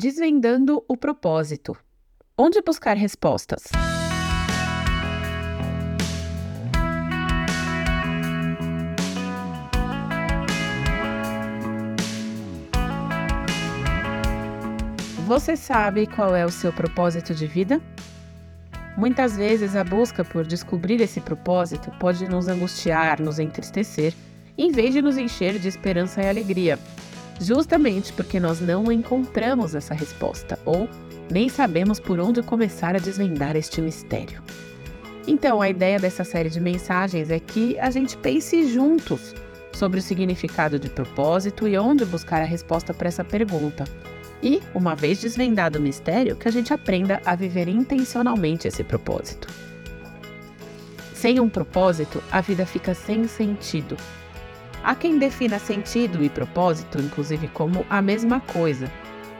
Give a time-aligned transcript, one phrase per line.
[0.00, 1.76] Desvendando o propósito.
[2.38, 3.64] Onde buscar respostas?
[15.26, 17.82] Você sabe qual é o seu propósito de vida?
[18.96, 24.14] Muitas vezes a busca por descobrir esse propósito pode nos angustiar, nos entristecer,
[24.56, 26.78] em vez de nos encher de esperança e alegria,
[27.40, 30.88] justamente porque nós não encontramos essa resposta ou
[31.30, 34.42] nem sabemos por onde começar a desvendar este mistério.
[35.26, 39.34] Então, a ideia dessa série de mensagens é que a gente pense juntos
[39.72, 43.84] sobre o significado de propósito e onde buscar a resposta para essa pergunta
[44.42, 49.48] e, uma vez desvendado o mistério, que a gente aprenda a viver intencionalmente esse propósito.
[51.12, 53.96] Sem um propósito, a vida fica sem sentido.
[54.84, 58.90] Há quem defina sentido e propósito, inclusive, como a mesma coisa.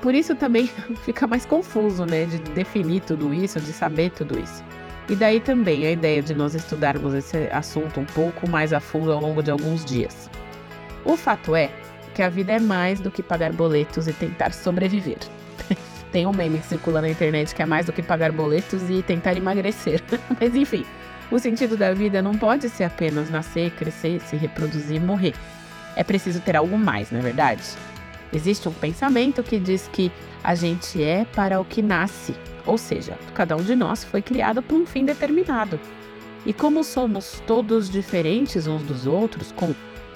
[0.01, 0.67] Por isso também
[1.05, 4.65] fica mais confuso, né, de definir tudo isso, de saber tudo isso.
[5.09, 9.11] E daí também a ideia de nós estudarmos esse assunto um pouco mais a fundo
[9.11, 10.31] ao longo de alguns dias.
[11.05, 11.71] O fato é
[12.15, 15.19] que a vida é mais do que pagar boletos e tentar sobreviver.
[16.13, 19.03] Tem um meme que circula na internet que é mais do que pagar boletos e
[19.03, 20.03] tentar emagrecer.
[20.39, 20.85] Mas enfim,
[21.31, 25.35] o sentido da vida não pode ser apenas nascer, crescer, se reproduzir e morrer.
[25.95, 27.63] É preciso ter algo mais, não é verdade?
[28.33, 30.13] Existe um pensamento que diz que
[30.43, 34.63] a gente é para o que nasce, ou seja, cada um de nós foi criado
[34.63, 35.81] para um fim determinado.
[36.47, 39.75] E como somos todos diferentes uns dos outros, com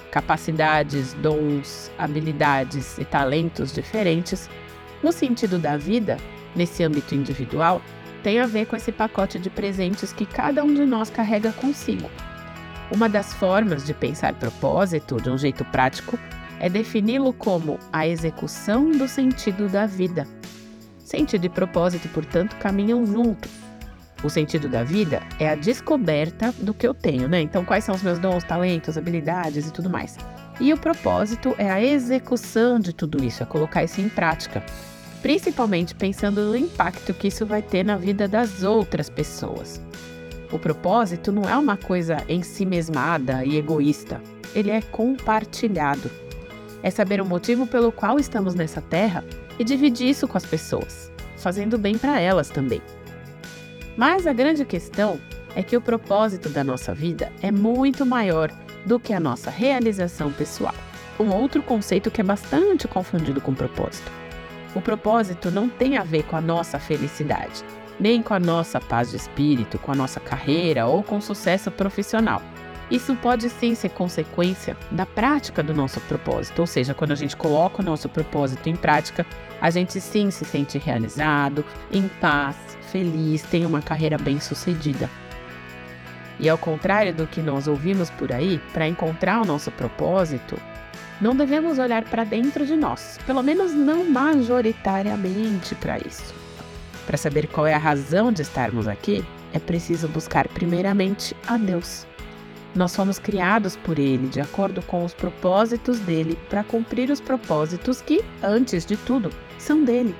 [0.09, 4.49] capacidades, dons, habilidades e talentos diferentes,
[5.01, 6.17] no sentido da vida,
[6.55, 7.81] nesse âmbito individual,
[8.23, 12.09] tem a ver com esse pacote de presentes que cada um de nós carrega consigo.
[12.89, 16.17] Uma das formas de pensar propósito de um jeito prático
[16.59, 20.25] é defini-lo como a execução do sentido da vida.
[20.99, 23.51] Sentido e propósito, portanto, caminham juntos.
[24.23, 27.41] O sentido da vida é a descoberta do que eu tenho, né?
[27.41, 30.17] Então, quais são os meus dons, talentos, habilidades e tudo mais.
[30.61, 34.63] E o propósito é a execução de tudo isso, é colocar isso em prática,
[35.23, 39.81] principalmente pensando no impacto que isso vai ter na vida das outras pessoas.
[40.51, 44.21] O propósito não é uma coisa em si mesmada e egoísta,
[44.53, 46.11] ele é compartilhado.
[46.83, 49.23] É saber o motivo pelo qual estamos nessa terra
[49.57, 52.81] e dividir isso com as pessoas, fazendo bem para elas também.
[53.95, 55.17] Mas a grande questão
[55.55, 58.51] é que o propósito da nossa vida é muito maior
[58.85, 60.75] do que a nossa realização pessoal.
[61.17, 64.11] Um outro conceito que é bastante confundido com propósito.
[64.75, 67.63] O propósito não tem a ver com a nossa felicidade,
[67.99, 72.41] nem com a nossa paz de espírito, com a nossa carreira ou com sucesso profissional.
[72.89, 77.35] Isso pode sim ser consequência da prática do nosso propósito, ou seja, quando a gente
[77.35, 79.25] coloca o nosso propósito em prática,
[79.61, 82.55] a gente sim se sente realizado, em paz,
[82.91, 85.09] feliz, tem uma carreira bem-sucedida.
[86.43, 90.59] E ao contrário do que nós ouvimos por aí, para encontrar o nosso propósito,
[91.21, 96.35] não devemos olhar para dentro de nós, pelo menos não majoritariamente para isso.
[97.05, 102.05] Para saber qual é a razão de estarmos aqui, é preciso buscar primeiramente a Deus.
[102.75, 108.01] Nós fomos criados por Ele de acordo com os propósitos dele para cumprir os propósitos
[108.01, 110.13] que, antes de tudo, são dele.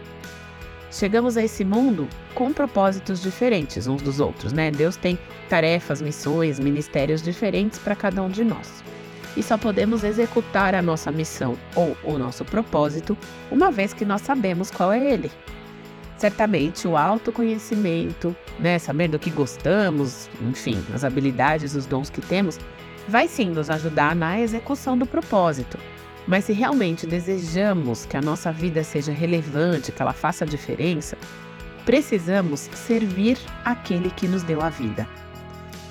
[0.94, 4.70] Chegamos a esse mundo com propósitos diferentes uns dos outros, né?
[4.70, 5.18] Deus tem
[5.50, 8.84] tarefas, missões, ministérios diferentes para cada um de nós.
[9.36, 13.18] E só podemos executar a nossa missão ou o nosso propósito
[13.50, 15.31] uma vez que nós sabemos qual é ele.
[16.16, 22.60] Certamente o autoconhecimento, né, saber do que gostamos, enfim, as habilidades, os dons que temos,
[23.08, 25.75] vai sim nos ajudar na execução do propósito.
[26.28, 31.17] Mas se realmente desejamos que a nossa vida seja relevante, que ela faça diferença,
[31.85, 35.07] precisamos servir aquele que nos deu a vida.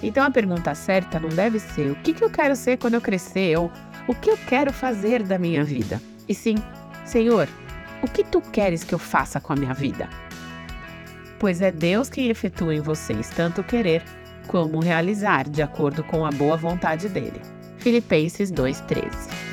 [0.02, 3.56] Então a pergunta certa não deve ser o que, eu quero ser quando eu crescer
[3.58, 3.70] ou
[4.08, 6.00] o que eu quero fazer da minha vida.
[6.28, 6.56] E sim,
[7.04, 7.46] Senhor,
[8.02, 10.08] o que tu queres que eu faça com a minha vida?
[11.38, 14.02] Pois é Deus quem efetua em vocês tanto querer
[14.46, 17.40] como realizar, de acordo com a boa vontade dele.
[17.78, 19.52] Filipenses 2,13